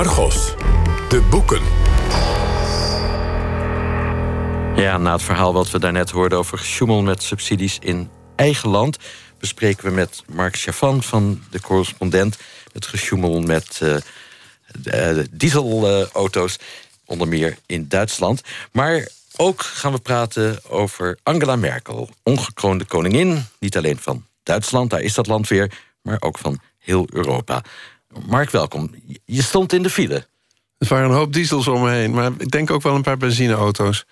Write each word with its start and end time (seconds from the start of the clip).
Argos, 0.00 0.54
de 1.08 1.20
boeken. 1.30 1.62
Ja, 4.82 4.98
na 4.98 5.12
het 5.12 5.22
verhaal 5.22 5.52
wat 5.52 5.70
we 5.70 5.78
daarnet 5.78 6.10
hoorden 6.10 6.38
over 6.38 6.58
gesjoemel 6.58 7.02
met 7.02 7.22
subsidies 7.22 7.78
in 7.80 8.10
eigen 8.36 8.68
land, 8.68 8.96
bespreken 9.38 9.84
we 9.84 9.90
met 9.90 10.22
Mark 10.26 10.56
Chavan 10.56 11.02
van 11.02 11.42
de 11.50 11.60
correspondent 11.60 12.38
het 12.72 12.86
gesjoemel 12.86 13.40
met 13.40 13.80
uh, 13.82 15.18
dieselauto's, 15.30 16.58
onder 17.04 17.28
meer 17.28 17.58
in 17.66 17.88
Duitsland. 17.88 18.42
Maar 18.72 19.08
ook 19.36 19.62
gaan 19.62 19.92
we 19.92 19.98
praten 19.98 20.58
over 20.68 21.18
Angela 21.22 21.56
Merkel, 21.56 22.10
ongekroonde 22.22 22.84
koningin, 22.84 23.44
niet 23.58 23.76
alleen 23.76 23.98
van 23.98 24.26
Duitsland, 24.42 24.90
daar 24.90 25.02
is 25.02 25.14
dat 25.14 25.26
land 25.26 25.48
weer, 25.48 25.72
maar 26.02 26.16
ook 26.20 26.38
van 26.38 26.60
heel 26.78 27.08
Europa. 27.12 27.62
Mark, 28.18 28.50
welkom. 28.50 28.90
Je 29.24 29.42
stond 29.42 29.72
in 29.72 29.82
de 29.82 29.90
file. 29.90 30.26
Er 30.78 30.88
waren 30.88 31.10
een 31.10 31.16
hoop 31.16 31.32
diesels 31.32 31.68
om 31.68 31.82
me 31.82 31.90
heen, 31.90 32.10
maar 32.10 32.32
ik 32.38 32.50
denk 32.50 32.70
ook 32.70 32.82
wel 32.82 32.94
een 32.94 33.02
paar 33.02 33.16
benzineauto's. 33.16 34.06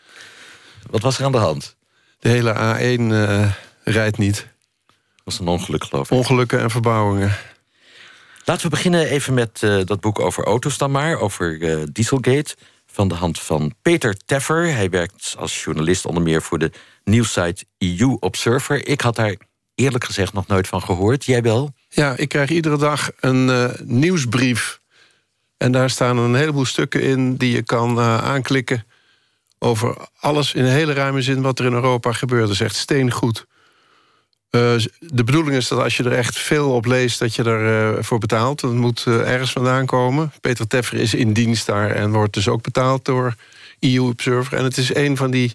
Wat 0.91 1.03
was 1.03 1.19
er 1.19 1.25
aan 1.25 1.33
de 1.33 1.39
hand? 1.39 1.77
De 2.19 2.29
hele 2.29 2.55
A1 2.55 3.01
uh, 3.01 3.53
rijdt 3.85 4.19
niet. 4.19 4.37
Dat 4.87 5.25
was 5.25 5.39
een 5.39 5.49
ongeluk, 5.49 5.85
geloof 5.85 6.11
ik. 6.11 6.17
Ongelukken 6.17 6.61
en 6.61 6.71
verbouwingen. 6.71 7.37
Laten 8.45 8.63
we 8.63 8.71
beginnen 8.71 9.09
even 9.09 9.35
met 9.35 9.63
uh, 9.63 9.85
dat 9.85 10.01
boek 10.01 10.19
over 10.19 10.45
auto's 10.45 10.79
dan 10.79 10.91
maar. 10.91 11.21
Over 11.21 11.59
uh, 11.59 11.83
Dieselgate. 11.93 12.57
Van 12.87 13.09
de 13.09 13.15
hand 13.15 13.41
van 13.41 13.75
Peter 13.83 14.17
Teffer. 14.25 14.73
Hij 14.73 14.91
werkt 14.91 15.35
als 15.39 15.65
journalist 15.65 16.07
onder 16.07 16.23
meer 16.23 16.43
voor 16.43 16.59
de 16.59 16.71
nieuwsite 17.05 17.65
EU 17.79 18.17
Observer. 18.21 18.87
Ik 18.87 19.01
had 19.01 19.17
daar 19.17 19.37
eerlijk 19.75 20.05
gezegd 20.05 20.33
nog 20.33 20.47
nooit 20.47 20.69
van 20.69 20.83
gehoord. 20.83 21.25
Jij 21.25 21.43
wel? 21.43 21.73
Ja, 21.89 22.17
ik 22.17 22.29
krijg 22.29 22.51
iedere 22.51 22.79
dag 22.79 23.11
een 23.21 23.49
uh, 23.49 23.71
nieuwsbrief. 23.85 24.81
En 25.57 25.73
daar 25.73 25.91
staan 25.91 26.19
een 26.19 26.35
heleboel 26.35 26.65
stukken 26.65 27.03
in 27.03 27.37
die 27.37 27.53
je 27.53 27.63
kan 27.63 27.99
uh, 27.99 28.25
aanklikken... 28.25 28.85
over 29.59 29.97
alles 30.21 30.55
in 30.55 30.65
een 30.65 30.71
hele 30.71 30.93
ruime 30.93 31.23
zin 31.23 31.43
wat 31.43 31.59
er 31.59 31.65
in 31.65 31.73
Europa 31.73 32.13
gebeurt. 32.13 32.43
Dat 32.43 32.51
is 32.51 32.61
echt 32.61 32.77
steengoed. 32.77 33.47
Uh, 34.51 34.77
de 34.99 35.25
bedoeling 35.25 35.57
is 35.57 35.69
dat 35.69 35.83
als 35.83 35.97
je 35.97 36.05
er 36.05 36.13
echt 36.13 36.39
veel 36.39 36.71
op 36.71 36.85
leest... 36.85 37.19
dat 37.19 37.35
je 37.35 37.43
ervoor 37.43 38.05
voor 38.05 38.19
betaalt. 38.19 38.61
Dat 38.61 38.73
moet 38.73 39.05
ergens 39.07 39.53
vandaan 39.53 39.87
komen. 39.87 40.33
Peter 40.41 40.67
Teffer 40.67 40.99
is 40.99 41.15
in 41.15 41.33
dienst 41.33 41.67
daar 41.67 41.91
en 41.91 42.13
wordt 42.13 42.35
dus 42.35 42.49
ook 42.49 42.63
betaald 42.63 43.05
door 43.05 43.35
EU 43.81 44.01
Observer. 44.01 44.59
En 44.59 44.65
het 44.65 44.77
is 44.77 44.95
een 44.95 45.17
van 45.17 45.31
die 45.31 45.55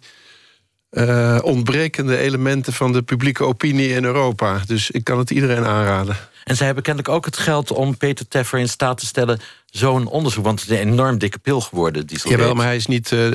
uh, 0.93 1.39
ontbrekende 1.41 2.17
elementen 2.17 2.73
van 2.73 2.91
de 2.91 3.01
publieke 3.01 3.43
opinie 3.43 3.89
in 3.89 4.03
Europa. 4.03 4.61
Dus 4.65 4.91
ik 4.91 5.03
kan 5.03 5.17
het 5.17 5.29
iedereen 5.29 5.65
aanraden. 5.65 6.17
En 6.43 6.55
zij 6.55 6.65
hebben 6.65 6.83
kennelijk 6.83 7.13
ook 7.13 7.25
het 7.25 7.37
geld 7.37 7.71
om 7.71 7.97
Peter 7.97 8.27
Teffer 8.27 8.59
in 8.59 8.69
staat 8.69 8.97
te 8.97 9.05
stellen 9.05 9.39
zo'n 9.65 10.07
onderzoek. 10.07 10.43
Want 10.43 10.61
het 10.61 10.69
is 10.69 10.79
een 10.79 10.91
enorm 10.91 11.17
dikke 11.17 11.39
pil 11.39 11.61
geworden. 11.61 12.07
Die 12.07 12.19
Jawel, 12.23 12.53
maar 12.53 12.65
hij 12.65 12.75
is 12.75 12.85
niet 12.85 13.11
uh, 13.11 13.29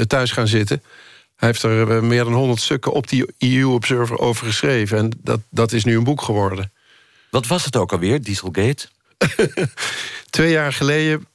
thuis 0.00 0.32
gaan 0.32 0.48
zitten. 0.48 0.82
Hij 1.36 1.48
heeft 1.48 1.62
er 1.62 2.04
meer 2.04 2.24
dan 2.24 2.32
100 2.32 2.60
stukken 2.60 2.92
op 2.92 3.08
die 3.08 3.26
EU-observer 3.38 4.18
over 4.18 4.46
geschreven. 4.46 4.98
En 4.98 5.10
dat, 5.22 5.40
dat 5.50 5.72
is 5.72 5.84
nu 5.84 5.96
een 5.96 6.04
boek 6.04 6.22
geworden. 6.22 6.72
Wat 7.30 7.46
was 7.46 7.64
het 7.64 7.76
ook 7.76 7.92
alweer, 7.92 8.22
Dieselgate? 8.22 8.88
Twee 10.30 10.50
jaar 10.50 10.72
geleden 10.72 11.26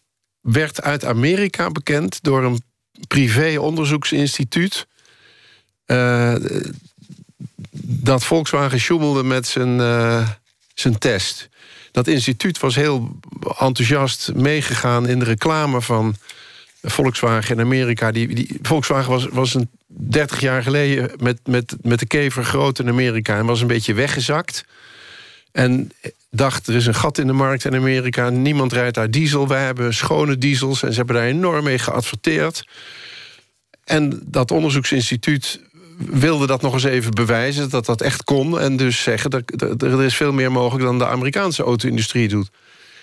werd 0.42 0.82
uit 0.82 1.06
Amerika 1.06 1.70
bekend 1.70 2.20
door 2.22 2.44
een 2.44 2.62
privé-onderzoeksinstituut 3.08 4.76
uh, 4.76 4.95
dat 7.82 8.24
Volkswagen 8.24 8.80
sjoemelde 8.80 9.24
met 9.24 9.48
zijn, 9.48 9.80
uh, 9.80 10.30
zijn 10.74 10.98
test. 10.98 11.50
Dat 11.92 12.08
instituut 12.08 12.60
was 12.60 12.76
heel 12.76 13.20
enthousiast 13.42 14.34
meegegaan 14.34 15.08
in 15.08 15.20
de 15.20 15.26
reclame 15.26 15.82
van 15.82 16.16
Volkswagen 16.82 17.56
in 17.56 17.62
Amerika. 17.62 18.12
Die, 18.12 18.36
die, 18.36 18.60
Volkswagen 18.62 19.12
was, 19.12 19.28
was 19.28 19.54
een 19.54 19.70
30 19.88 20.40
jaar 20.40 20.64
geleden 20.64 21.12
met, 21.18 21.40
met, 21.44 21.76
met 21.82 22.00
de 22.00 22.06
kever 22.06 22.44
groot 22.44 22.80
in 22.80 22.88
Amerika 22.88 23.38
en 23.38 23.46
was 23.46 23.62
een 23.62 23.68
beetje 23.68 23.94
weggezakt. 23.94 24.66
En 25.52 25.92
dacht, 26.30 26.68
er 26.68 26.76
is 26.76 26.86
een 26.86 26.96
gat 26.96 27.18
in 27.18 27.28
de 27.28 27.34
markt 27.34 27.66
in 27.66 27.76
Amerika. 27.76 28.30
Niemand 28.30 28.74
rijdt 28.74 28.96
daar 28.96 29.12
diesel. 29.12 29.48
Wij 29.48 29.64
hebben 29.64 29.94
schone 29.94 30.38
diesels. 30.38 30.84
En 30.84 30.92
ze 30.92 30.98
hebben 30.98 31.16
daar 31.16 31.26
enorm 31.26 31.64
mee 31.64 31.80
geadverteerd. 31.80 32.68
En 33.84 34.22
dat 34.26 34.52
onderzoeksinstituut 34.52 35.60
wilde 35.98 36.48
dat 36.48 36.62
nog 36.62 36.74
eens 36.74 36.84
even 36.84 37.12
bewijzen, 37.12 37.70
dat 37.70 37.86
dat 37.86 38.02
echt 38.02 38.24
kon. 38.24 38.60
En 38.60 38.78
dus 38.78 39.04
zeggen, 39.04 39.30
dat 39.30 39.82
er 39.82 40.04
is 40.04 40.16
veel 40.16 40.34
meer 40.34 40.52
mogelijk 40.52 40.86
dan 40.86 40.98
de 40.98 41.08
Amerikaanse 41.08 41.64
auto-industrie 41.64 42.28
doet. 42.28 42.50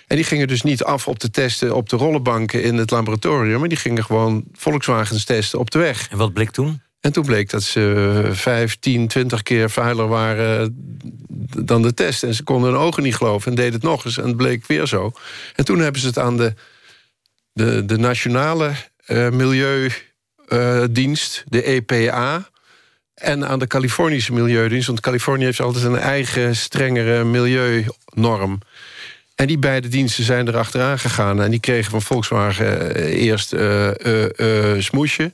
En 0.07 0.15
die 0.15 0.25
gingen 0.25 0.47
dus 0.47 0.61
niet 0.61 0.83
af 0.83 1.07
op 1.07 1.19
de 1.19 1.29
testen 1.29 1.75
op 1.75 1.89
de 1.89 1.95
rollenbanken 1.95 2.63
in 2.63 2.77
het 2.77 2.91
laboratorium... 2.91 3.59
maar 3.59 3.69
die 3.69 3.77
gingen 3.77 4.03
gewoon 4.03 4.43
Volkswagens 4.53 5.23
testen 5.23 5.59
op 5.59 5.71
de 5.71 5.79
weg. 5.79 6.07
En 6.09 6.17
wat 6.17 6.33
bleek 6.33 6.51
toen? 6.51 6.81
En 6.99 7.11
toen 7.11 7.25
bleek 7.25 7.49
dat 7.49 7.63
ze 7.63 8.29
vijf, 8.31 8.77
tien, 8.79 9.07
twintig 9.07 9.43
keer 9.43 9.69
vuiler 9.69 10.07
waren 10.07 10.75
dan 11.57 11.81
de 11.81 11.93
test. 11.93 12.23
En 12.23 12.33
ze 12.33 12.43
konden 12.43 12.71
hun 12.71 12.79
ogen 12.79 13.03
niet 13.03 13.15
geloven 13.15 13.49
en 13.49 13.57
deden 13.57 13.73
het 13.73 13.83
nog 13.83 14.05
eens. 14.05 14.17
En 14.17 14.27
het 14.27 14.37
bleek 14.37 14.67
weer 14.67 14.87
zo. 14.87 15.11
En 15.55 15.65
toen 15.65 15.79
hebben 15.79 16.01
ze 16.01 16.07
het 16.07 16.19
aan 16.19 16.37
de, 16.37 16.53
de, 17.53 17.85
de 17.85 17.97
nationale 17.97 18.71
uh, 19.07 19.29
milieudienst, 19.29 21.43
de 21.47 21.63
EPA 21.63 22.51
en 23.23 23.47
aan 23.47 23.59
de 23.59 23.67
Californische 23.67 24.33
Milieudienst. 24.33 24.87
Want 24.87 24.99
Californië 24.99 25.43
heeft 25.43 25.59
altijd 25.59 25.83
een 25.83 25.97
eigen 25.97 26.55
strengere 26.55 27.23
milieunorm. 27.23 28.59
En 29.35 29.47
die 29.47 29.57
beide 29.57 29.87
diensten 29.87 30.23
zijn 30.23 30.47
er 30.47 30.57
achteraan 30.57 30.99
gegaan. 30.99 31.41
En 31.41 31.51
die 31.51 31.59
kregen 31.59 31.91
van 31.91 32.01
Volkswagen 32.01 32.95
eh, 32.95 33.23
eerst 33.25 33.53
uh, 33.53 33.87
uh, 34.37 34.81
smoesje. 34.81 35.33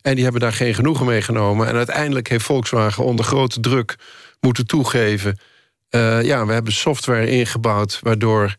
En 0.00 0.14
die 0.14 0.22
hebben 0.22 0.40
daar 0.40 0.52
geen 0.52 0.74
genoegen 0.74 1.06
mee 1.06 1.22
genomen. 1.22 1.66
En 1.66 1.74
uiteindelijk 1.74 2.28
heeft 2.28 2.44
Volkswagen 2.44 3.04
onder 3.04 3.24
grote 3.24 3.60
druk 3.60 3.96
moeten 4.40 4.66
toegeven... 4.66 5.38
ja, 6.22 6.46
we 6.46 6.52
hebben 6.52 6.72
software 6.72 7.30
ingebouwd 7.30 7.98
waardoor... 8.02 8.56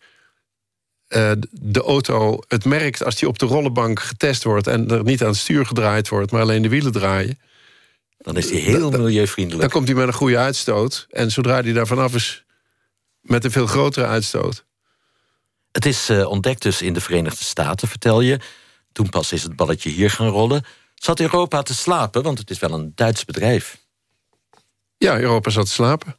de 1.52 1.82
auto 1.86 2.40
het 2.48 2.66
merkt 2.66 3.04
als 3.04 3.16
die 3.16 3.28
op 3.28 3.40
de 3.40 3.46
rollenbank 3.46 4.00
getest 4.00 4.44
wordt... 4.44 4.68
en 4.68 4.90
er 4.90 5.04
niet 5.04 5.22
aan 5.22 5.28
het 5.28 5.38
stuur 5.38 5.66
gedraaid 5.66 6.10
wordt, 6.10 6.32
maar 6.32 6.42
alleen 6.42 6.62
de 6.62 6.70
wielen 6.70 6.92
draaien. 6.92 7.38
Dan 8.22 8.38
is 8.38 8.50
hij 8.50 8.60
heel 8.60 8.90
milieuvriendelijk. 8.90 9.62
Dan 9.62 9.72
komt 9.72 9.88
hij 9.88 9.98
met 9.98 10.08
een 10.08 10.14
goede 10.14 10.38
uitstoot. 10.38 11.08
En 11.10 11.32
zodra 11.32 11.62
hij 11.62 11.74
daar 11.74 11.88
vanaf 11.88 12.16
is, 12.16 12.46
met 13.22 13.44
een 13.44 13.52
veel 13.52 13.68
grotere 13.68 14.06
uitstoot. 14.06 14.66
Het 15.72 15.86
is 15.86 16.10
uh, 16.10 16.30
ontdekt 16.30 16.62
dus 16.62 16.82
in 16.82 16.94
de 16.94 17.02
Verenigde 17.02 17.44
Staten, 17.44 17.88
vertel 17.88 18.22
je. 18.22 18.40
Toen 18.92 19.10
pas 19.10 19.32
is 19.32 19.44
het 19.44 19.56
balletje 19.56 19.90
hier 19.90 20.10
gaan 20.10 20.28
rollen. 20.28 20.66
Zat 20.96 21.20
Europa 21.20 21.62
te 21.62 21.74
slapen? 21.74 22.24
Want 22.24 22.38
het 22.38 22.50
is 22.50 22.60
wel 22.60 22.72
een 22.72 22.92
Duits 22.96 23.26
bedrijf. 23.26 23.78
Ja, 24.98 25.20
Europa 25.20 25.50
zat 25.50 25.66
te 25.66 25.72
slapen. 25.72 26.18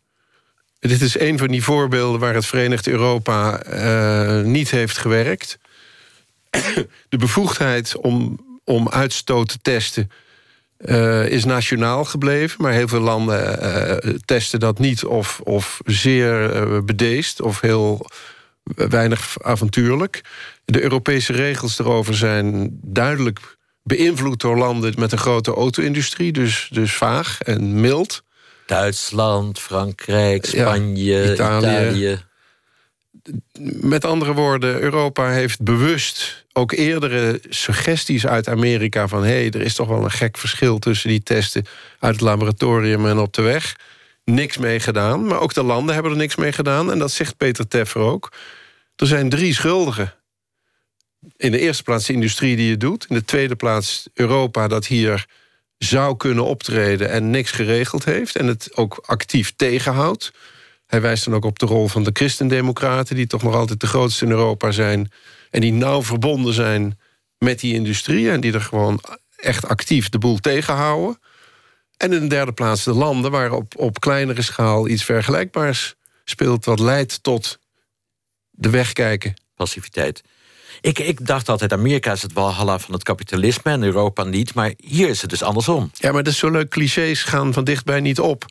Dit 0.79 1.01
is 1.01 1.19
een 1.19 1.39
van 1.39 1.49
die 1.49 1.63
voorbeelden 1.63 2.21
waar 2.21 2.35
het 2.35 2.47
Verenigd 2.47 2.87
Europa 2.87 3.67
uh, 3.67 4.45
niet 4.45 4.71
heeft 4.71 4.99
gewerkt. 4.99 5.59
De 7.09 7.17
bevoegdheid 7.17 7.97
om, 7.97 8.41
om 8.65 8.89
uitstoot 8.89 9.49
te 9.49 9.59
testen 9.63 10.11
uh, 10.85 11.27
is 11.27 11.45
nationaal 11.45 12.05
gebleven. 12.05 12.63
Maar 12.63 12.73
heel 12.73 12.89
veel 12.89 13.01
landen 13.01 13.63
uh, 13.63 14.15
testen 14.25 14.61
dat 14.61 14.79
niet 14.79 15.05
of, 15.05 15.41
of 15.45 15.81
zeer 15.85 16.57
uh, 16.57 16.79
bedeesd... 16.85 17.41
of 17.41 17.61
heel 17.61 18.07
weinig 18.75 19.37
avontuurlijk. 19.43 20.21
De 20.65 20.83
Europese 20.83 21.33
regels 21.33 21.79
erover 21.79 22.15
zijn 22.15 22.79
duidelijk 22.83 23.57
beïnvloed 23.83 24.41
door 24.41 24.57
landen... 24.57 24.95
met 24.99 25.13
een 25.13 25.19
grote 25.19 25.55
auto-industrie, 25.55 26.33
dus, 26.33 26.69
dus 26.73 26.93
vaag 26.93 27.41
en 27.43 27.81
mild. 27.81 28.23
Duitsland, 28.67 29.59
Frankrijk, 29.59 30.47
Spanje, 30.47 31.33
Italië. 31.33 31.89
Italië. 31.89 32.29
Met 33.81 34.05
andere 34.05 34.33
woorden, 34.33 34.81
Europa 34.81 35.31
heeft 35.31 35.63
bewust 35.63 36.45
ook 36.53 36.73
eerdere 36.73 37.41
suggesties 37.49 38.27
uit 38.27 38.49
Amerika... 38.49 39.09
van 39.09 39.23
hé, 39.23 39.33
hey, 39.33 39.51
er 39.51 39.61
is 39.61 39.75
toch 39.75 39.89
wel 39.89 40.05
een 40.05 40.11
gek 40.11 40.39
verschil 40.39 40.79
tussen 40.79 41.09
die 41.09 41.23
testen... 41.23 41.67
uit 41.99 42.13
het 42.13 42.21
laboratorium 42.21 43.07
en 43.07 43.19
op 43.19 43.33
de 43.33 43.43
weg. 43.43 43.77
Niks 44.25 44.59
mee 44.59 44.81
gedaan, 44.81 45.27
maar 45.27 45.41
ook 45.41 45.55
de 45.55 45.63
landen 45.63 45.95
hebben 45.95 46.13
er 46.13 46.19
niks 46.19 46.37
mee 46.37 46.53
gedaan. 46.53 46.91
En 46.91 46.99
dat 46.99 47.11
zegt 47.11 47.37
Peter 47.37 47.69
Teffer 47.69 48.01
ook. 48.01 48.33
Er 48.97 49.07
zijn 49.07 49.29
drie 49.29 49.55
schuldigen. 49.55 50.15
In 51.37 51.51
de 51.51 51.59
eerste 51.59 51.83
plaats 51.83 52.07
de 52.07 52.13
industrie 52.13 52.57
die 52.57 52.71
het 52.71 52.81
doet. 52.81 53.07
In 53.09 53.15
de 53.15 53.25
tweede 53.25 53.57
plaats 53.57 54.09
Europa 54.15 54.69
dat 54.69 54.87
hier 54.87 55.27
zou 55.79 56.17
kunnen 56.17 56.45
optreden... 56.45 57.11
en 57.11 57.31
niks 57.31 57.51
geregeld 57.51 58.05
heeft 58.05 58.37
en 58.37 58.47
het 58.47 58.77
ook 58.77 59.03
actief 59.07 59.53
tegenhoudt. 59.57 60.33
Hij 60.91 61.01
wijst 61.01 61.25
dan 61.25 61.35
ook 61.35 61.45
op 61.45 61.59
de 61.59 61.67
rol 61.67 61.89
van 61.89 62.03
de 62.03 62.11
christendemocraten... 62.13 63.17
die 63.17 63.27
toch 63.27 63.43
nog 63.43 63.55
altijd 63.55 63.81
de 63.81 63.87
grootste 63.87 64.25
in 64.25 64.31
Europa 64.31 64.71
zijn... 64.71 65.13
en 65.51 65.61
die 65.61 65.73
nauw 65.73 66.03
verbonden 66.03 66.55
zijn 66.55 66.99
met 67.39 67.61
die 67.61 67.75
industrie... 67.75 68.31
en 68.31 68.41
die 68.41 68.53
er 68.53 68.61
gewoon 68.61 69.01
echt 69.37 69.69
actief 69.69 70.09
de 70.09 70.19
boel 70.19 70.39
tegenhouden. 70.39 71.19
En 71.97 72.13
in 72.13 72.21
de 72.21 72.27
derde 72.27 72.53
plaats 72.53 72.85
de 72.85 72.93
landen 72.93 73.31
waar 73.31 73.53
op, 73.53 73.77
op 73.77 74.01
kleinere 74.01 74.43
schaal... 74.43 74.89
iets 74.89 75.05
vergelijkbaars 75.05 75.95
speelt 76.25 76.65
wat 76.65 76.81
leidt 76.81 77.23
tot 77.23 77.59
de 78.51 78.71
wegkijken. 78.71 79.35
Passiviteit. 79.55 80.23
Ik, 80.81 80.99
ik 80.99 81.27
dacht 81.27 81.49
altijd, 81.49 81.73
Amerika 81.73 82.13
is 82.13 82.23
het 82.23 82.33
walhalla 82.33 82.79
van 82.79 82.95
het 82.95 83.03
kapitalisme... 83.03 83.71
en 83.71 83.83
Europa 83.83 84.25
niet, 84.25 84.55
maar 84.55 84.73
hier 84.77 85.09
is 85.09 85.21
het 85.21 85.31
dus 85.31 85.43
andersom. 85.43 85.91
Ja, 85.95 86.13
maar 86.13 86.23
dat 86.23 86.33
is 86.33 86.39
zo 86.39 86.51
leuk. 86.51 86.71
Clichés 86.71 87.23
gaan 87.23 87.53
van 87.53 87.65
dichtbij 87.65 88.01
niet 88.01 88.21
op. 88.21 88.45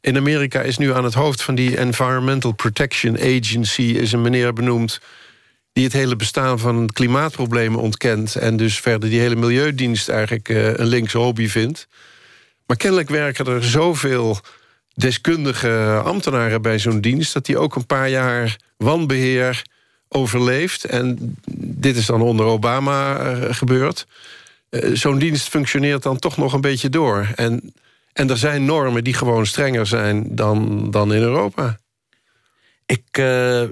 In 0.00 0.16
Amerika 0.16 0.60
is 0.60 0.78
nu 0.78 0.94
aan 0.94 1.04
het 1.04 1.14
hoofd 1.14 1.42
van 1.42 1.54
die 1.54 1.76
Environmental 1.76 2.52
Protection 2.52 3.18
Agency... 3.18 3.82
is 3.82 4.12
een 4.12 4.22
meneer 4.22 4.52
benoemd 4.52 5.00
die 5.72 5.84
het 5.84 5.92
hele 5.92 6.16
bestaan 6.16 6.58
van 6.58 6.86
klimaatproblemen 6.86 7.80
ontkent... 7.80 8.36
en 8.36 8.56
dus 8.56 8.78
verder 8.78 9.10
die 9.10 9.20
hele 9.20 9.36
milieudienst 9.36 10.08
eigenlijk 10.08 10.48
uh, 10.48 10.76
een 10.76 10.86
linkse 10.86 11.18
hobby 11.18 11.48
vindt. 11.48 11.88
Maar 12.66 12.76
kennelijk 12.76 13.08
werken 13.08 13.46
er 13.46 13.64
zoveel 13.64 14.40
deskundige 14.94 16.00
ambtenaren 16.04 16.62
bij 16.62 16.78
zo'n 16.78 17.00
dienst... 17.00 17.32
dat 17.32 17.46
die 17.46 17.58
ook 17.58 17.76
een 17.76 17.86
paar 17.86 18.08
jaar 18.08 18.56
wanbeheer 18.76 19.62
overleeft. 20.08 20.84
En 20.84 21.36
dit 21.54 21.96
is 21.96 22.06
dan 22.06 22.20
onder 22.20 22.46
Obama 22.46 23.20
uh, 23.20 23.54
gebeurd. 23.54 24.06
Uh, 24.70 24.94
zo'n 24.94 25.18
dienst 25.18 25.48
functioneert 25.48 26.02
dan 26.02 26.18
toch 26.18 26.36
nog 26.36 26.52
een 26.52 26.60
beetje 26.60 26.88
door. 26.88 27.28
En, 27.34 27.72
en 28.18 28.30
er 28.30 28.36
zijn 28.36 28.64
normen 28.64 29.04
die 29.04 29.14
gewoon 29.14 29.46
strenger 29.46 29.86
zijn 29.86 30.36
dan, 30.36 30.90
dan 30.90 31.14
in 31.14 31.22
Europa. 31.22 31.78
Ik 32.86 33.18
uh, 33.18 33.62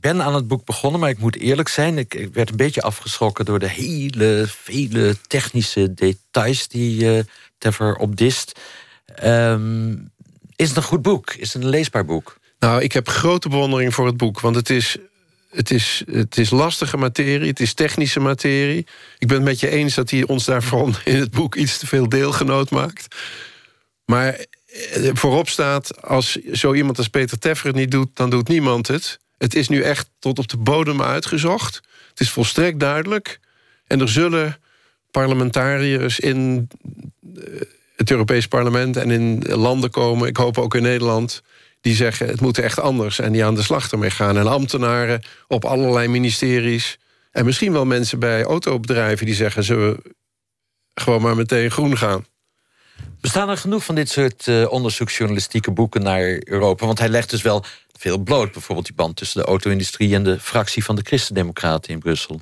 ben 0.00 0.22
aan 0.22 0.34
het 0.34 0.48
boek 0.48 0.64
begonnen, 0.64 1.00
maar 1.00 1.10
ik 1.10 1.18
moet 1.18 1.36
eerlijk 1.36 1.68
zijn... 1.68 1.98
ik, 1.98 2.14
ik 2.14 2.34
werd 2.34 2.50
een 2.50 2.56
beetje 2.56 2.82
afgeschrokken 2.82 3.44
door 3.44 3.58
de 3.58 3.68
hele 3.68 4.44
vele 4.46 5.16
technische 5.26 5.94
details... 5.94 6.68
die 6.68 7.04
uh, 7.04 7.22
Tever 7.58 7.96
opdist. 7.96 8.60
Um, 9.24 10.10
is 10.56 10.68
het 10.68 10.76
een 10.76 10.82
goed 10.82 11.02
boek? 11.02 11.30
Is 11.32 11.52
het 11.52 11.62
een 11.62 11.68
leesbaar 11.68 12.04
boek? 12.04 12.38
Nou, 12.58 12.82
ik 12.82 12.92
heb 12.92 13.08
grote 13.08 13.48
bewondering 13.48 13.94
voor 13.94 14.06
het 14.06 14.16
boek. 14.16 14.40
Want 14.40 14.56
het 14.56 14.70
is, 14.70 14.96
het 15.50 15.70
is, 15.70 16.02
het 16.10 16.38
is 16.38 16.50
lastige 16.50 16.96
materie, 16.96 17.48
het 17.48 17.60
is 17.60 17.74
technische 17.74 18.20
materie. 18.20 18.86
Ik 19.18 19.28
ben 19.28 19.36
het 19.36 19.46
met 19.46 19.60
je 19.60 19.68
eens 19.68 19.94
dat 19.94 20.10
hij 20.10 20.26
ons 20.26 20.44
daarvan 20.44 20.94
in 21.04 21.16
het 21.16 21.30
boek... 21.30 21.54
iets 21.54 21.78
te 21.78 21.86
veel 21.86 22.08
deelgenoot 22.08 22.70
maakt. 22.70 23.16
Maar 24.04 24.46
eh, 24.66 25.10
voorop 25.12 25.48
staat, 25.48 26.02
als 26.02 26.32
zo 26.32 26.74
iemand 26.74 26.98
als 26.98 27.08
Peter 27.08 27.38
Teffer 27.38 27.66
het 27.66 27.76
niet 27.76 27.90
doet... 27.90 28.08
dan 28.16 28.30
doet 28.30 28.48
niemand 28.48 28.86
het. 28.86 29.18
Het 29.38 29.54
is 29.54 29.68
nu 29.68 29.82
echt 29.82 30.10
tot 30.18 30.38
op 30.38 30.48
de 30.48 30.56
bodem 30.56 31.02
uitgezocht. 31.02 31.80
Het 32.08 32.20
is 32.20 32.30
volstrekt 32.30 32.80
duidelijk. 32.80 33.40
En 33.86 34.00
er 34.00 34.08
zullen 34.08 34.60
parlementariërs 35.10 36.20
in 36.20 36.68
eh, 37.36 37.60
het 37.96 38.10
Europees 38.10 38.46
Parlement... 38.46 38.96
en 38.96 39.10
in 39.10 39.42
landen 39.48 39.90
komen, 39.90 40.28
ik 40.28 40.36
hoop 40.36 40.58
ook 40.58 40.74
in 40.74 40.82
Nederland... 40.82 41.42
die 41.80 41.94
zeggen 41.94 42.26
het 42.26 42.40
moet 42.40 42.58
echt 42.58 42.80
anders 42.80 43.18
en 43.18 43.32
die 43.32 43.44
aan 43.44 43.54
de 43.54 43.62
slag 43.62 43.90
ermee 43.90 44.10
gaan. 44.10 44.38
En 44.38 44.46
ambtenaren 44.46 45.22
op 45.48 45.64
allerlei 45.64 46.08
ministeries... 46.08 46.98
en 47.30 47.44
misschien 47.44 47.72
wel 47.72 47.84
mensen 47.84 48.18
bij 48.18 48.42
autobedrijven 48.42 49.26
die 49.26 49.34
zeggen... 49.34 49.64
zullen 49.64 49.94
we 49.94 50.14
gewoon 50.94 51.22
maar 51.22 51.36
meteen 51.36 51.70
groen 51.70 51.96
gaan. 51.96 52.26
Bestaan 53.24 53.48
er 53.50 53.56
genoeg 53.56 53.84
van 53.84 53.94
dit 53.94 54.10
soort 54.10 54.46
uh, 54.46 54.72
onderzoeksjournalistieke 54.72 55.70
boeken 55.70 56.02
naar 56.02 56.40
Europa? 56.44 56.86
Want 56.86 56.98
hij 56.98 57.08
legt 57.08 57.30
dus 57.30 57.42
wel 57.42 57.64
veel 57.92 58.18
bloot. 58.18 58.52
Bijvoorbeeld 58.52 58.86
die 58.86 58.94
band 58.94 59.16
tussen 59.16 59.40
de 59.40 59.46
auto-industrie... 59.46 60.14
en 60.14 60.24
de 60.24 60.40
fractie 60.40 60.84
van 60.84 60.96
de 60.96 61.02
Christendemocraten 61.04 61.92
in 61.92 61.98
Brussel. 61.98 62.40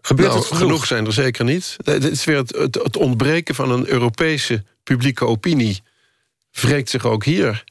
Gebeurt 0.00 0.28
nou, 0.28 0.40
het 0.40 0.48
genoeg? 0.48 0.62
genoeg? 0.62 0.86
zijn 0.86 1.06
er 1.06 1.12
zeker 1.12 1.44
niet. 1.44 1.76
Het 1.84 2.04
is 2.04 2.24
weer 2.24 2.36
het, 2.36 2.56
het, 2.56 2.74
het 2.74 2.96
ontbreken 2.96 3.54
van 3.54 3.70
een 3.70 3.88
Europese 3.88 4.64
publieke 4.82 5.26
opinie... 5.26 5.82
wreekt 6.50 6.90
zich 6.90 7.04
ook 7.04 7.24
hier. 7.24 7.64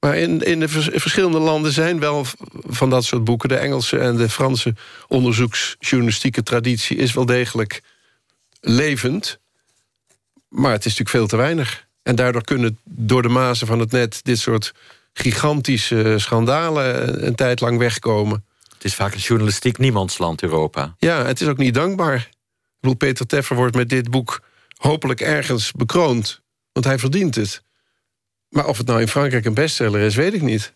Maar 0.00 0.16
in, 0.16 0.40
in 0.40 0.60
de 0.60 0.68
verschillende 0.68 1.38
landen 1.38 1.72
zijn 1.72 2.00
wel 2.00 2.26
van 2.52 2.90
dat 2.90 3.04
soort 3.04 3.24
boeken... 3.24 3.48
de 3.48 3.56
Engelse 3.56 3.98
en 3.98 4.16
de 4.16 4.28
Franse 4.28 4.74
onderzoeksjournalistieke 5.08 6.42
traditie... 6.42 6.96
is 6.96 7.12
wel 7.12 7.26
degelijk 7.26 7.82
levend. 8.60 9.40
Maar 10.52 10.72
het 10.72 10.84
is 10.84 10.98
natuurlijk 10.98 11.16
veel 11.16 11.26
te 11.26 11.36
weinig. 11.36 11.86
En 12.02 12.16
daardoor 12.16 12.44
kunnen 12.44 12.78
door 12.84 13.22
de 13.22 13.28
mazen 13.28 13.66
van 13.66 13.78
het 13.78 13.90
net... 13.90 14.20
dit 14.22 14.38
soort 14.38 14.74
gigantische 15.12 16.14
schandalen 16.18 17.26
een 17.26 17.34
tijd 17.34 17.60
lang 17.60 17.78
wegkomen. 17.78 18.44
Het 18.72 18.84
is 18.84 18.94
vaak 18.94 19.12
een 19.14 19.20
journalistiek 19.20 19.78
niemandsland, 19.78 20.42
Europa. 20.42 20.94
Ja, 20.98 21.24
het 21.24 21.40
is 21.40 21.48
ook 21.48 21.56
niet 21.56 21.74
dankbaar. 21.74 22.14
Ik 22.14 22.28
bedoel, 22.80 22.96
Peter 22.96 23.26
Teffer 23.26 23.56
wordt 23.56 23.76
met 23.76 23.88
dit 23.88 24.10
boek 24.10 24.42
hopelijk 24.76 25.20
ergens 25.20 25.72
bekroond. 25.72 26.40
Want 26.72 26.86
hij 26.86 26.98
verdient 26.98 27.34
het. 27.34 27.62
Maar 28.48 28.66
of 28.66 28.78
het 28.78 28.86
nou 28.86 29.00
in 29.00 29.08
Frankrijk 29.08 29.44
een 29.44 29.54
bestseller 29.54 30.00
is, 30.00 30.14
weet 30.14 30.34
ik 30.34 30.42
niet. 30.42 30.74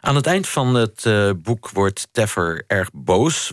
Aan 0.00 0.14
het 0.14 0.26
eind 0.26 0.48
van 0.48 0.74
het 0.74 1.04
uh, 1.04 1.30
boek 1.36 1.70
wordt 1.70 2.08
Teffer 2.12 2.64
erg 2.66 2.90
boos, 2.92 3.52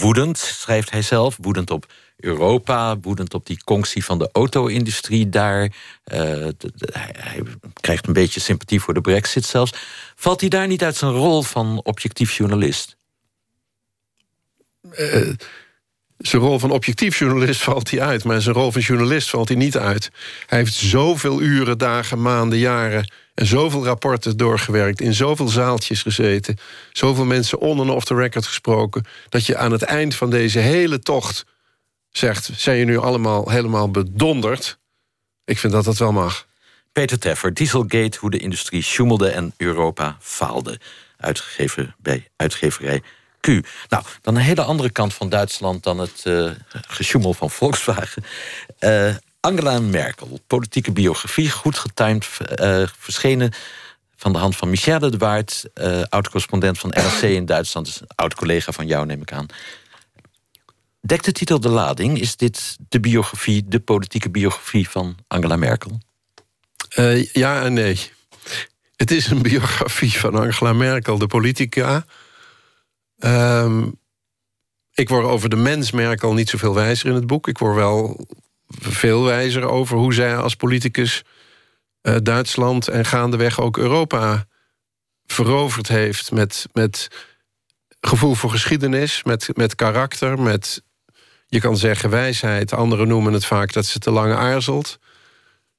woedend, 0.00 0.38
schrijft 0.38 0.90
hij 0.90 1.02
zelf. 1.02 1.36
Woedend 1.40 1.70
op 1.70 1.86
Europa, 2.16 2.98
woedend 2.98 3.34
op 3.34 3.46
die 3.46 3.64
conctie 3.64 4.04
van 4.04 4.18
de 4.18 4.28
auto-industrie 4.32 5.28
daar. 5.28 5.72
De, 6.04 6.54
hij, 6.92 7.42
krijgt 7.80 8.06
een 8.06 8.12
beetje 8.12 8.40
sympathie 8.40 8.80
voor 8.80 8.94
de 8.94 9.00
brexit 9.00 9.44
zelfs. 9.44 9.72
Valt 10.14 10.40
hij 10.40 10.48
daar 10.48 10.66
niet 10.66 10.84
uit 10.84 10.96
zijn 10.96 11.12
rol 11.12 11.42
van 11.42 11.80
objectief 11.82 12.36
journalist? 12.36 12.96
Uh, 14.92 15.34
zijn 16.18 16.42
rol 16.42 16.58
van 16.58 16.70
objectief 16.70 17.18
journalist 17.18 17.62
valt 17.70 17.90
hij 17.90 18.00
uit... 18.00 18.24
maar 18.24 18.42
zijn 18.42 18.54
rol 18.54 18.72
van 18.72 18.80
journalist 18.80 19.30
valt 19.30 19.48
hij 19.48 19.56
niet 19.56 19.76
uit. 19.76 20.10
Hij 20.46 20.58
heeft 20.58 20.74
zoveel 20.74 21.40
uren, 21.40 21.78
dagen, 21.78 22.22
maanden, 22.22 22.58
jaren... 22.58 23.12
en 23.34 23.46
zoveel 23.46 23.84
rapporten 23.84 24.36
doorgewerkt, 24.36 25.00
in 25.00 25.14
zoveel 25.14 25.48
zaaltjes 25.48 26.02
gezeten... 26.02 26.56
zoveel 26.92 27.24
mensen 27.24 27.58
on 27.58 27.80
en 27.80 27.90
off 27.90 28.04
the 28.04 28.14
record 28.14 28.46
gesproken... 28.46 29.04
dat 29.28 29.46
je 29.46 29.56
aan 29.56 29.72
het 29.72 29.82
eind 29.82 30.14
van 30.14 30.30
deze 30.30 30.58
hele 30.58 30.98
tocht 30.98 31.44
zegt... 32.10 32.50
zijn 32.56 32.78
je 32.78 32.84
nu 32.84 32.98
allemaal 32.98 33.50
helemaal 33.50 33.90
bedonderd? 33.90 34.78
Ik 35.44 35.58
vind 35.58 35.72
dat 35.72 35.84
dat 35.84 35.98
wel 35.98 36.12
mag. 36.12 36.46
Peter 36.92 37.18
Teffer, 37.18 37.54
Dieselgate, 37.54 38.18
hoe 38.20 38.30
de 38.30 38.38
industrie 38.38 38.82
sjoemelde 38.82 39.28
en 39.28 39.54
Europa 39.56 40.16
faalde. 40.20 40.80
Uitgegeven 41.16 41.94
bij 41.98 42.28
uitgeverij 42.36 43.02
Nou, 43.88 44.04
dan 44.22 44.36
een 44.36 44.42
hele 44.42 44.62
andere 44.62 44.90
kant 44.90 45.14
van 45.14 45.28
Duitsland 45.28 45.82
dan 45.82 45.98
het 45.98 46.22
uh, 46.24 46.50
gesjoemel 46.68 47.34
van 47.34 47.50
Volkswagen. 47.50 48.24
Uh, 48.80 49.14
Angela 49.40 49.80
Merkel, 49.80 50.40
politieke 50.46 50.92
biografie, 50.92 51.50
goed 51.50 51.78
getimed, 51.78 52.28
uh, 52.60 52.82
verschenen 52.98 53.52
van 54.16 54.32
de 54.32 54.38
hand 54.38 54.56
van 54.56 54.70
Michelle 54.70 55.10
de 55.10 55.16
Waard, 55.16 55.64
oud-correspondent 56.08 56.78
van 56.78 56.90
RC 56.90 57.22
in 57.22 57.46
Duitsland, 57.46 57.86
dus 57.86 58.00
een 58.00 58.06
oud-collega 58.14 58.72
van 58.72 58.86
jou, 58.86 59.06
neem 59.06 59.20
ik 59.20 59.32
aan. 59.32 59.46
Dekt 61.00 61.24
de 61.24 61.32
titel 61.32 61.60
de 61.60 61.68
lading? 61.68 62.20
Is 62.20 62.36
dit 62.36 62.76
de 62.88 63.00
biografie, 63.00 63.64
de 63.68 63.80
politieke 63.80 64.30
biografie 64.30 64.88
van 64.88 65.16
Angela 65.26 65.56
Merkel? 65.56 66.00
ja 67.32 67.62
en 67.62 67.72
nee. 67.72 68.10
Het 68.96 69.10
is 69.10 69.26
een 69.26 69.42
biografie 69.42 70.18
van 70.18 70.34
Angela 70.34 70.72
Merkel, 70.72 71.18
de 71.18 71.26
politica. 71.26 72.04
Um, 73.24 74.00
ik 74.94 75.08
word 75.08 75.24
over 75.24 75.48
de 75.48 75.56
mens 75.56 75.90
Merkel 75.90 76.32
niet 76.32 76.48
zoveel 76.48 76.74
wijzer 76.74 77.08
in 77.08 77.14
het 77.14 77.26
boek. 77.26 77.48
Ik 77.48 77.58
word 77.58 77.74
wel 77.74 78.26
veel 78.68 79.24
wijzer 79.24 79.64
over 79.68 79.96
hoe 79.96 80.14
zij 80.14 80.36
als 80.36 80.54
politicus 80.54 81.24
uh, 82.02 82.16
Duitsland 82.22 82.88
en 82.88 83.04
gaandeweg 83.04 83.60
ook 83.60 83.76
Europa 83.76 84.46
veroverd 85.26 85.88
heeft. 85.88 86.32
Met, 86.32 86.66
met 86.72 87.08
gevoel 88.00 88.34
voor 88.34 88.50
geschiedenis, 88.50 89.22
met, 89.22 89.48
met 89.54 89.74
karakter, 89.74 90.40
met 90.40 90.82
je 91.46 91.60
kan 91.60 91.76
zeggen 91.76 92.10
wijsheid. 92.10 92.72
Anderen 92.72 93.08
noemen 93.08 93.32
het 93.32 93.44
vaak 93.44 93.72
dat 93.72 93.86
ze 93.86 93.98
te 93.98 94.10
lang 94.10 94.34
aarzelt. 94.34 94.98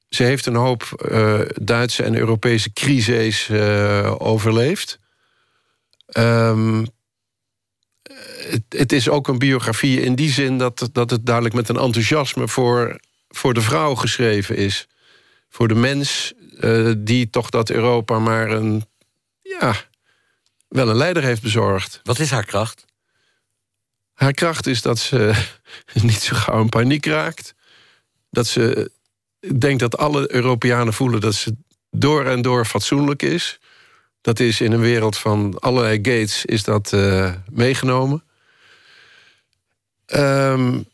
Ze 0.09 0.23
heeft 0.23 0.45
een 0.45 0.55
hoop 0.55 1.09
uh, 1.11 1.41
Duitse 1.61 2.03
en 2.03 2.15
Europese 2.15 2.73
crises 2.73 3.49
uh, 3.49 4.15
overleefd. 4.17 4.99
Um, 6.17 6.87
het, 8.39 8.63
het, 8.69 8.91
is 8.91 9.09
ook 9.09 9.27
een 9.27 9.37
biografie 9.37 10.01
in 10.01 10.15
die 10.15 10.31
zin 10.31 10.57
dat, 10.57 10.89
dat 10.91 11.09
het 11.09 11.25
duidelijk 11.25 11.55
met 11.55 11.69
een 11.69 11.77
enthousiasme 11.77 12.47
voor, 12.47 12.99
voor 13.29 13.53
de 13.53 13.61
vrouw 13.61 13.95
geschreven 13.95 14.55
is. 14.55 14.87
Voor 15.49 15.67
de 15.67 15.75
mens 15.75 16.33
uh, 16.59 16.93
die 16.97 17.29
toch 17.29 17.49
dat 17.49 17.69
Europa 17.69 18.19
maar 18.19 18.51
een, 18.51 18.85
ja, 19.41 19.75
wel 20.67 20.89
een 20.89 20.95
leider 20.95 21.23
heeft 21.23 21.41
bezorgd. 21.41 21.99
Wat 22.03 22.19
is 22.19 22.31
haar 22.31 22.45
kracht? 22.45 22.85
Haar 24.13 24.33
kracht 24.33 24.67
is 24.67 24.81
dat 24.81 24.99
ze 24.99 25.45
niet 25.93 26.21
zo 26.21 26.35
gauw 26.35 26.61
in 26.61 26.69
paniek 26.69 27.05
raakt. 27.05 27.53
Dat 28.29 28.47
ze 28.47 28.91
denkt 29.57 29.79
dat 29.79 29.97
alle 29.97 30.33
Europeanen 30.33 30.93
voelen 30.93 31.21
dat 31.21 31.35
ze 31.35 31.55
door 31.91 32.25
en 32.25 32.41
door 32.41 32.65
fatsoenlijk 32.65 33.21
is. 33.21 33.59
Dat 34.21 34.39
is 34.39 34.61
in 34.61 34.71
een 34.71 34.79
wereld 34.79 35.17
van 35.17 35.59
allerlei 35.59 35.95
gates 35.95 36.45
is 36.45 36.63
dat 36.63 36.91
uh, 36.91 37.33
meegenomen. 37.51 38.23
Um, 40.15 40.85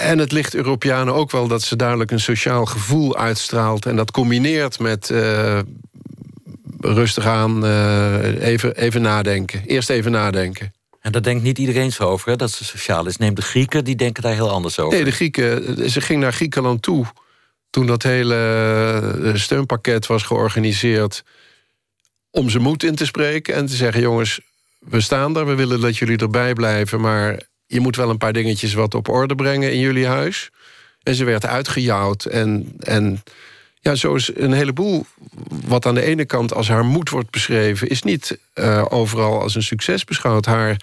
en 0.00 0.18
het 0.18 0.32
ligt 0.32 0.54
Europeanen 0.54 1.14
ook 1.14 1.30
wel 1.30 1.48
dat 1.48 1.62
ze 1.62 1.76
duidelijk 1.76 2.10
een 2.10 2.20
sociaal 2.20 2.66
gevoel 2.66 3.16
uitstraalt. 3.16 3.86
En 3.86 3.96
dat 3.96 4.10
combineert 4.10 4.78
met 4.78 5.10
uh, 5.10 5.58
rustig 6.80 7.26
aan 7.26 7.64
uh, 7.64 8.42
even, 8.42 8.76
even 8.76 9.02
nadenken. 9.02 9.62
Eerst 9.66 9.90
even 9.90 10.10
nadenken. 10.10 10.72
En 11.00 11.12
daar 11.12 11.22
denkt 11.22 11.42
niet 11.42 11.58
iedereen 11.58 11.92
zo 11.92 12.02
over, 12.02 12.30
hè, 12.30 12.36
dat 12.36 12.50
ze 12.50 12.64
sociaal 12.64 13.06
is. 13.06 13.16
Neem 13.16 13.34
de 13.34 13.42
Grieken, 13.42 13.84
die 13.84 13.96
denken 13.96 14.22
daar 14.22 14.34
heel 14.34 14.50
anders 14.50 14.78
over. 14.78 14.94
Nee, 14.94 15.04
de 15.04 15.10
Grieken, 15.10 15.90
ze 15.90 16.00
ging 16.00 16.20
naar 16.20 16.32
Griekenland 16.32 16.82
toe... 16.82 17.06
toen 17.70 17.86
dat 17.86 18.02
hele 18.02 18.34
eh, 19.24 19.34
steunpakket 19.34 20.06
was 20.06 20.22
georganiseerd... 20.22 21.24
om 22.30 22.50
ze 22.50 22.58
moed 22.58 22.82
in 22.82 22.94
te 22.94 23.06
spreken 23.06 23.54
en 23.54 23.66
te 23.66 23.74
zeggen... 23.74 24.00
jongens, 24.00 24.40
we 24.78 25.00
staan 25.00 25.36
er, 25.36 25.46
we 25.46 25.54
willen 25.54 25.80
dat 25.80 25.96
jullie 25.96 26.18
erbij 26.18 26.52
blijven... 26.52 27.00
maar 27.00 27.40
je 27.68 27.80
moet 27.80 27.96
wel 27.96 28.10
een 28.10 28.18
paar 28.18 28.32
dingetjes 28.32 28.74
wat 28.74 28.94
op 28.94 29.08
orde 29.08 29.34
brengen 29.34 29.72
in 29.72 29.78
jullie 29.78 30.06
huis. 30.06 30.50
En 31.02 31.14
ze 31.14 31.24
werd 31.24 31.46
uitgejouwd 31.46 32.24
en... 32.24 32.72
en 32.78 33.22
ja, 33.80 33.94
zo 33.94 34.14
is 34.14 34.30
een 34.34 34.52
heleboel 34.52 35.06
wat 35.66 35.86
aan 35.86 35.94
de 35.94 36.02
ene 36.02 36.24
kant 36.24 36.54
als 36.54 36.68
haar 36.68 36.84
moed 36.84 37.10
wordt 37.10 37.30
beschreven... 37.30 37.88
is 37.88 38.02
niet 38.02 38.38
uh, 38.54 38.84
overal 38.88 39.40
als 39.40 39.54
een 39.54 39.62
succes 39.62 40.04
beschouwd. 40.04 40.46
Haar, 40.46 40.80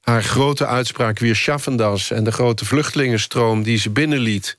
haar 0.00 0.22
grote 0.22 0.66
uitspraak 0.66 1.18
weer 1.18 1.36
Schaffendas... 1.36 2.10
en 2.10 2.24
de 2.24 2.32
grote 2.32 2.64
vluchtelingenstroom 2.64 3.62
die 3.62 3.78
ze 3.78 3.90
binnenliet... 3.90 4.56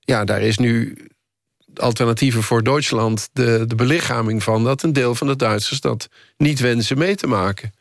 ja, 0.00 0.24
daar 0.24 0.42
is 0.42 0.58
nu 0.58 0.96
alternatieven 1.74 2.42
voor 2.42 2.62
Duitsland 2.62 3.28
de, 3.32 3.64
de 3.66 3.74
belichaming 3.74 4.42
van... 4.42 4.64
dat 4.64 4.82
een 4.82 4.92
deel 4.92 5.14
van 5.14 5.26
de 5.26 5.36
Duitsers 5.36 5.80
dat 5.80 6.08
niet 6.36 6.60
wensen 6.60 6.98
mee 6.98 7.14
te 7.14 7.26
maken. 7.26 7.72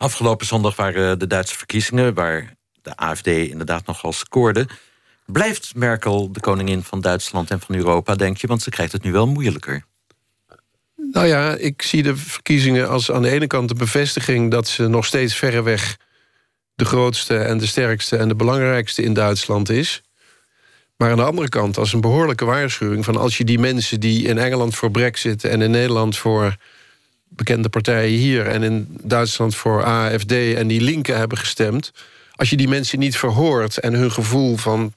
Afgelopen 0.00 0.46
zondag 0.46 0.76
waren 0.76 1.18
de 1.18 1.26
Duitse 1.26 1.56
verkiezingen... 1.56 2.14
waar 2.14 2.54
de 2.82 2.96
AFD 2.96 3.26
inderdaad 3.26 3.86
nogal 3.86 4.12
scoorde... 4.12 4.68
Blijft 5.26 5.74
Merkel 5.74 6.32
de 6.32 6.40
koningin 6.40 6.82
van 6.82 7.00
Duitsland 7.00 7.50
en 7.50 7.60
van 7.60 7.74
Europa, 7.74 8.14
denk 8.14 8.36
je? 8.36 8.46
Want 8.46 8.62
ze 8.62 8.70
krijgt 8.70 8.92
het 8.92 9.02
nu 9.02 9.12
wel 9.12 9.26
moeilijker. 9.26 9.84
Nou 10.96 11.26
ja, 11.26 11.54
ik 11.54 11.82
zie 11.82 12.02
de 12.02 12.16
verkiezingen 12.16 12.88
als 12.88 13.10
aan 13.10 13.22
de 13.22 13.30
ene 13.30 13.46
kant 13.46 13.68
de 13.68 13.74
bevestiging... 13.74 14.50
dat 14.50 14.68
ze 14.68 14.86
nog 14.86 15.06
steeds 15.06 15.34
verreweg 15.34 15.96
de 16.74 16.84
grootste 16.84 17.38
en 17.38 17.58
de 17.58 17.66
sterkste... 17.66 18.16
en 18.16 18.28
de 18.28 18.36
belangrijkste 18.36 19.02
in 19.02 19.14
Duitsland 19.14 19.68
is. 19.68 20.02
Maar 20.96 21.10
aan 21.10 21.16
de 21.16 21.24
andere 21.24 21.48
kant 21.48 21.78
als 21.78 21.92
een 21.92 22.00
behoorlijke 22.00 22.44
waarschuwing... 22.44 23.04
van 23.04 23.16
als 23.16 23.38
je 23.38 23.44
die 23.44 23.58
mensen 23.58 24.00
die 24.00 24.26
in 24.26 24.38
Engeland 24.38 24.74
voor 24.74 24.90
brexit... 24.90 25.44
en 25.44 25.62
in 25.62 25.70
Nederland 25.70 26.16
voor 26.16 26.56
bekende 27.30 27.68
partijen 27.68 28.18
hier... 28.18 28.46
en 28.46 28.62
in 28.62 28.86
Duitsland 29.02 29.54
voor 29.54 29.84
AFD 29.84 30.32
en 30.32 30.66
die 30.66 30.80
linken 30.80 31.16
hebben 31.16 31.38
gestemd... 31.38 31.92
als 32.34 32.50
je 32.50 32.56
die 32.56 32.68
mensen 32.68 32.98
niet 32.98 33.16
verhoort 33.16 33.78
en 33.78 33.94
hun 33.94 34.12
gevoel 34.12 34.56
van 34.56 34.92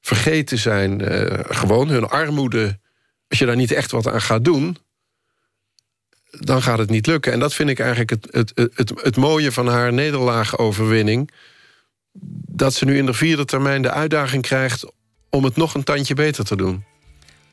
vergeten 0.00 0.58
zijn. 0.58 1.12
Uh, 1.12 1.38
gewoon 1.48 1.88
hun 1.88 2.08
armoede. 2.08 2.78
Als 3.28 3.38
je 3.38 3.46
daar 3.46 3.56
niet 3.56 3.72
echt 3.72 3.90
wat 3.90 4.08
aan 4.08 4.22
gaat 4.22 4.44
doen... 4.44 4.76
dan 6.30 6.62
gaat 6.62 6.78
het 6.78 6.90
niet 6.90 7.06
lukken. 7.06 7.32
En 7.32 7.38
dat 7.38 7.54
vind 7.54 7.70
ik 7.70 7.78
eigenlijk 7.78 8.10
het, 8.10 8.28
het, 8.30 8.52
het, 8.74 8.92
het 9.02 9.16
mooie 9.16 9.52
van 9.52 9.68
haar 9.68 9.92
nederlaagoverwinning. 9.92 11.30
Dat 12.48 12.74
ze 12.74 12.84
nu 12.84 12.96
in 12.96 13.06
de 13.06 13.14
vierde 13.14 13.44
termijn 13.44 13.82
de 13.82 13.90
uitdaging 13.90 14.42
krijgt... 14.42 14.92
om 15.30 15.44
het 15.44 15.56
nog 15.56 15.74
een 15.74 15.84
tandje 15.84 16.14
beter 16.14 16.44
te 16.44 16.56
doen. 16.56 16.84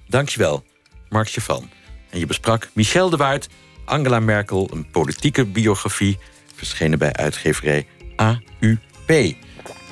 Dankjewel, 0.07 0.63
Mark 1.09 1.29
Chavan. 1.29 1.69
En 2.09 2.19
je 2.19 2.25
besprak 2.25 2.69
Michel 2.73 3.09
de 3.09 3.17
Waard, 3.17 3.47
Angela 3.85 4.19
Merkel... 4.19 4.69
een 4.73 4.85
politieke 4.91 5.45
biografie, 5.45 6.17
verschenen 6.55 6.99
bij 6.99 7.13
uitgeverij 7.13 7.85
AUP. 8.15 9.07
De 9.07 9.35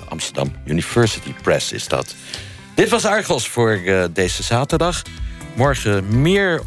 Amsterdam 0.09 0.51
University 0.65 1.33
Press 1.41 1.71
is 1.71 1.87
dat. 1.87 2.15
Dit 2.75 2.89
was 2.89 3.05
Argos 3.05 3.47
voor 3.47 3.77
uh, 3.77 4.03
deze 4.13 4.43
zaterdag. 4.43 5.01
Morgen 5.55 6.21
meer 6.21 6.61